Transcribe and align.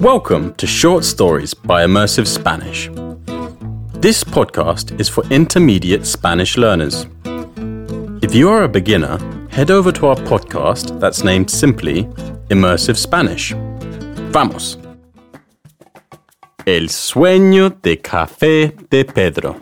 Welcome 0.00 0.54
to 0.54 0.66
Short 0.66 1.04
Stories 1.04 1.52
by 1.52 1.84
Immersive 1.84 2.26
Spanish. 2.26 2.88
This 4.00 4.24
podcast 4.24 4.98
is 4.98 5.10
for 5.10 5.22
intermediate 5.26 6.06
Spanish 6.06 6.56
learners. 6.56 7.06
If 8.22 8.34
you 8.34 8.48
are 8.48 8.62
a 8.62 8.68
beginner, 8.68 9.18
head 9.50 9.70
over 9.70 9.92
to 9.92 10.06
our 10.06 10.16
podcast 10.16 10.98
that's 11.00 11.22
named 11.22 11.50
simply 11.50 12.04
Immersive 12.48 12.96
Spanish. 12.96 13.52
Vamos. 14.32 14.78
El 16.64 16.88
sueño 16.88 17.68
de 17.82 17.98
café 17.98 18.74
de 18.88 19.04
Pedro. 19.04 19.60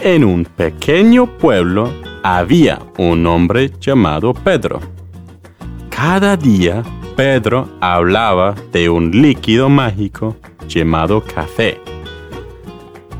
En 0.00 0.24
un 0.24 0.46
pequeño 0.46 1.26
pueblo 1.38 1.92
había 2.22 2.80
un 2.96 3.26
hombre 3.26 3.70
llamado 3.78 4.32
Pedro. 4.32 4.80
Cada 5.90 6.38
día 6.38 6.82
Pedro 7.16 7.68
hablaba 7.80 8.56
de 8.72 8.90
un 8.90 9.12
líquido 9.12 9.68
mágico 9.68 10.36
llamado 10.66 11.22
café. 11.22 11.80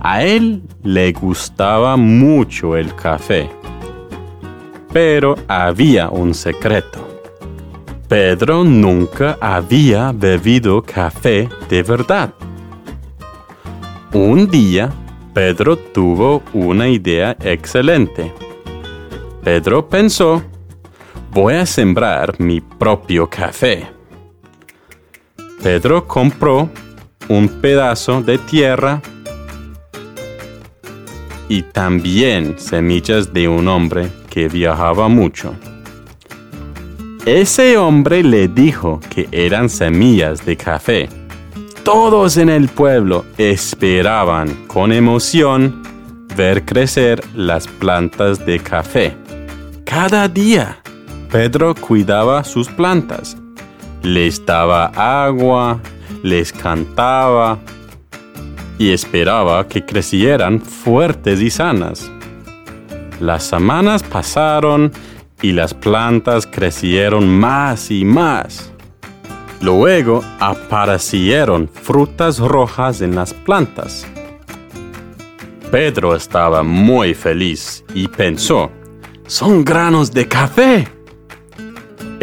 A 0.00 0.24
él 0.24 0.62
le 0.82 1.12
gustaba 1.12 1.96
mucho 1.96 2.76
el 2.76 2.92
café, 2.96 3.48
pero 4.92 5.36
había 5.46 6.10
un 6.10 6.34
secreto. 6.34 7.06
Pedro 8.08 8.64
nunca 8.64 9.38
había 9.40 10.10
bebido 10.12 10.82
café 10.82 11.48
de 11.68 11.82
verdad. 11.84 12.34
Un 14.12 14.50
día, 14.50 14.90
Pedro 15.32 15.76
tuvo 15.76 16.42
una 16.52 16.88
idea 16.88 17.36
excelente. 17.40 18.32
Pedro 19.44 19.88
pensó, 19.88 20.42
voy 21.34 21.54
a 21.54 21.66
sembrar 21.66 22.38
mi 22.38 22.60
propio 22.60 23.28
café. 23.28 23.88
Pedro 25.60 26.06
compró 26.06 26.70
un 27.28 27.48
pedazo 27.48 28.22
de 28.22 28.38
tierra 28.38 29.02
y 31.48 31.62
también 31.62 32.56
semillas 32.56 33.32
de 33.32 33.48
un 33.48 33.66
hombre 33.66 34.08
que 34.30 34.48
viajaba 34.48 35.08
mucho. 35.08 35.56
Ese 37.26 37.78
hombre 37.78 38.22
le 38.22 38.46
dijo 38.46 39.00
que 39.10 39.28
eran 39.32 39.68
semillas 39.68 40.46
de 40.46 40.56
café. 40.56 41.08
Todos 41.82 42.36
en 42.36 42.48
el 42.48 42.68
pueblo 42.68 43.24
esperaban 43.38 44.54
con 44.68 44.92
emoción 44.92 45.82
ver 46.36 46.64
crecer 46.64 47.24
las 47.34 47.66
plantas 47.66 48.46
de 48.46 48.60
café. 48.60 49.16
Cada 49.84 50.28
día, 50.28 50.83
Pedro 51.34 51.74
cuidaba 51.74 52.44
sus 52.44 52.68
plantas. 52.68 53.36
Les 54.04 54.46
daba 54.46 54.92
agua, 55.24 55.80
les 56.22 56.52
cantaba 56.52 57.58
y 58.78 58.92
esperaba 58.92 59.66
que 59.66 59.84
crecieran 59.84 60.60
fuertes 60.60 61.40
y 61.40 61.50
sanas. 61.50 62.08
Las 63.18 63.42
semanas 63.42 64.04
pasaron 64.04 64.92
y 65.42 65.50
las 65.50 65.74
plantas 65.74 66.46
crecieron 66.46 67.28
más 67.28 67.90
y 67.90 68.04
más. 68.04 68.72
Luego 69.60 70.22
aparecieron 70.38 71.68
frutas 71.68 72.38
rojas 72.38 73.00
en 73.00 73.16
las 73.16 73.34
plantas. 73.34 74.06
Pedro 75.72 76.14
estaba 76.14 76.62
muy 76.62 77.12
feliz 77.12 77.84
y 77.92 78.06
pensó, 78.06 78.70
son 79.26 79.64
granos 79.64 80.12
de 80.12 80.28
café. 80.28 81.03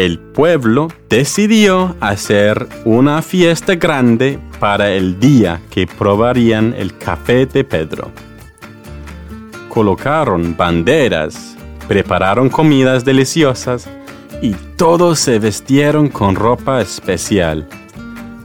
El 0.02 0.18
pueblo 0.18 0.88
decidió 1.10 1.96
hacer 2.00 2.68
una 2.86 3.22
fiesta 3.22 3.76
grande 3.76 4.40
para 4.60 4.90
el 4.90 5.20
día 5.20 5.62
que 5.70 5.86
probarían 5.86 6.74
el 6.76 6.98
café 6.98 7.46
de 7.46 7.64
Pedro. 7.64 8.10
Colocaron 9.70 10.58
banderas, 10.58 11.56
prepararon 11.88 12.50
comidas 12.50 13.06
deliciosas 13.06 13.88
y 14.42 14.56
todos 14.76 15.20
se 15.20 15.38
vestieron 15.38 16.10
con 16.10 16.34
ropa 16.34 16.82
especial. 16.82 17.70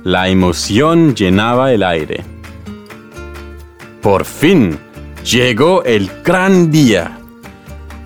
La 0.04 0.28
emoción 0.28 1.14
llenaba 1.14 1.72
el 1.72 1.84
aire. 1.84 2.22
Por 4.02 4.26
fin 4.26 4.78
llegó 5.24 5.82
el 5.84 6.10
gran 6.22 6.70
día. 6.70 7.18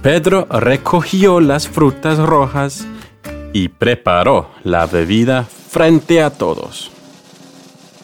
Pedro 0.03 0.47
recogió 0.49 1.41
las 1.41 1.69
frutas 1.69 2.17
rojas 2.21 2.87
y 3.53 3.69
preparó 3.69 4.51
la 4.65 4.87
bebida 4.87 5.45
frente 5.45 6.23
a 6.23 6.31
todos. 6.31 6.91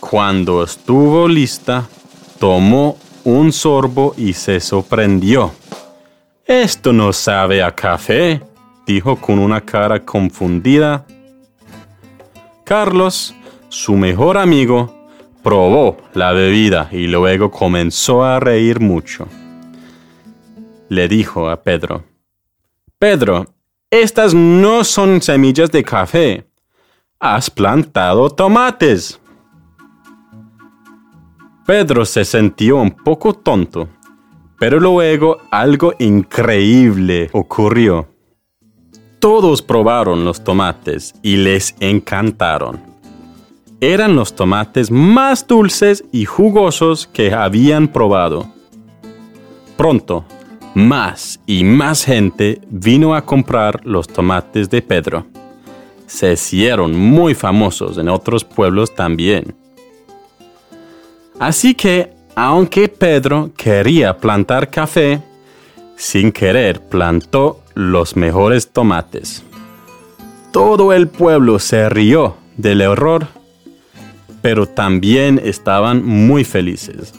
Cuando 0.00 0.62
estuvo 0.62 1.28
lista, 1.28 1.88
tomó 2.38 2.98
un 3.24 3.52
sorbo 3.52 4.14
y 4.16 4.32
se 4.32 4.60
sorprendió. 4.60 5.52
Esto 6.44 6.92
no 6.92 7.12
sabe 7.12 7.62
a 7.62 7.74
café, 7.74 8.40
dijo 8.86 9.16
con 9.16 9.38
una 9.38 9.60
cara 9.60 10.04
confundida. 10.04 11.04
Carlos, 12.64 13.34
su 13.68 13.94
mejor 13.94 14.38
amigo, 14.38 15.08
probó 15.42 15.96
la 16.14 16.32
bebida 16.32 16.88
y 16.92 17.06
luego 17.06 17.50
comenzó 17.50 18.24
a 18.24 18.38
reír 18.38 18.80
mucho. 18.80 19.26
Le 20.88 21.08
dijo 21.08 21.50
a 21.50 21.62
Pedro, 21.62 22.04
Pedro, 22.98 23.55
estas 23.90 24.34
no 24.34 24.82
son 24.84 25.22
semillas 25.22 25.70
de 25.70 25.84
café. 25.84 26.44
Has 27.20 27.48
plantado 27.48 28.28
tomates. 28.28 29.20
Pedro 31.64 32.04
se 32.04 32.24
sintió 32.24 32.76
un 32.76 32.90
poco 32.90 33.34
tonto, 33.34 33.88
pero 34.58 34.78
luego 34.80 35.38
algo 35.50 35.94
increíble 35.98 37.30
ocurrió. 37.32 38.08
Todos 39.18 39.62
probaron 39.62 40.24
los 40.24 40.42
tomates 40.44 41.14
y 41.22 41.36
les 41.36 41.74
encantaron. 41.80 42.80
Eran 43.80 44.16
los 44.16 44.34
tomates 44.34 44.90
más 44.90 45.46
dulces 45.46 46.04
y 46.12 46.24
jugosos 46.24 47.06
que 47.06 47.32
habían 47.32 47.88
probado. 47.88 48.48
Pronto, 49.76 50.24
más 50.76 51.40
y 51.46 51.64
más 51.64 52.04
gente 52.04 52.60
vino 52.68 53.14
a 53.14 53.24
comprar 53.24 53.80
los 53.86 54.06
tomates 54.06 54.68
de 54.68 54.82
Pedro. 54.82 55.24
Se 56.06 56.34
hicieron 56.34 56.94
muy 56.94 57.34
famosos 57.34 57.96
en 57.96 58.10
otros 58.10 58.44
pueblos 58.44 58.94
también. 58.94 59.54
Así 61.40 61.74
que, 61.74 62.12
aunque 62.34 62.88
Pedro 62.88 63.52
quería 63.56 64.18
plantar 64.18 64.68
café, 64.68 65.22
sin 65.96 66.30
querer 66.30 66.82
plantó 66.82 67.62
los 67.72 68.14
mejores 68.14 68.70
tomates. 68.70 69.42
Todo 70.52 70.92
el 70.92 71.08
pueblo 71.08 71.58
se 71.58 71.88
rió 71.88 72.36
del 72.58 72.82
error, 72.82 73.28
pero 74.42 74.66
también 74.66 75.40
estaban 75.42 76.04
muy 76.04 76.44
felices. 76.44 77.14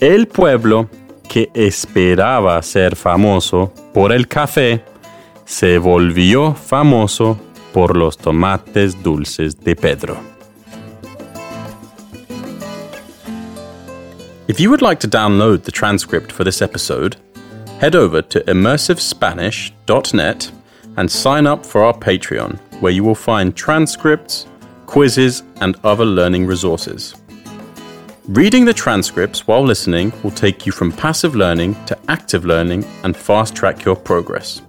El 0.00 0.26
pueblo 0.26 0.88
que 1.34 1.50
esperaba 1.52 2.62
ser 2.62 2.94
famoso 2.94 3.72
por 3.92 4.12
el 4.12 4.28
café, 4.28 4.84
se 5.44 5.78
volvió 5.78 6.54
famoso 6.54 7.36
por 7.72 7.96
los 7.96 8.16
tomates 8.16 9.02
dulces 9.02 9.58
de 9.58 9.74
Pedro. 9.74 10.16
If 14.46 14.60
you 14.60 14.70
would 14.70 14.80
like 14.80 15.00
to 15.00 15.08
download 15.08 15.64
the 15.64 15.72
transcript 15.72 16.30
for 16.30 16.44
this 16.44 16.62
episode, 16.62 17.16
head 17.80 17.96
over 17.96 18.22
to 18.22 18.38
immersivespanish.net 18.42 20.52
and 20.96 21.10
sign 21.10 21.48
up 21.48 21.66
for 21.66 21.82
our 21.82 21.94
Patreon, 21.94 22.60
where 22.80 22.92
you 22.92 23.02
will 23.02 23.16
find 23.16 23.56
transcripts, 23.56 24.46
quizzes, 24.86 25.42
and 25.60 25.74
other 25.82 26.04
learning 26.04 26.46
resources. 26.46 27.16
Reading 28.28 28.64
the 28.64 28.72
transcripts 28.72 29.46
while 29.46 29.62
listening 29.62 30.10
will 30.22 30.30
take 30.30 30.64
you 30.64 30.72
from 30.72 30.90
passive 30.90 31.36
learning 31.36 31.74
to 31.84 31.98
active 32.08 32.46
learning 32.46 32.82
and 33.02 33.14
fast 33.14 33.54
track 33.54 33.84
your 33.84 33.94
progress. 33.94 34.62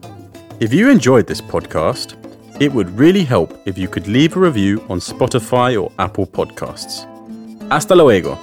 If 0.60 0.74
you 0.74 0.90
enjoyed 0.90 1.26
this 1.26 1.40
podcast, 1.40 2.18
it 2.62 2.74
would 2.74 2.90
really 3.00 3.24
help 3.24 3.58
if 3.66 3.78
you 3.78 3.88
could 3.88 4.10
leave 4.10 4.36
a 4.36 4.42
review 4.42 4.86
on 4.90 5.00
Spotify 5.00 5.82
or 5.82 5.90
Apple 6.00 6.28
Podcasts. 6.28 7.08
Hasta 7.70 7.96
luego. 7.96 8.38